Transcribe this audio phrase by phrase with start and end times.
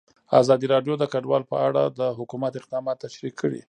[0.41, 3.59] ازادي راډیو د کډوال په اړه د حکومت اقدامات تشریح کړي.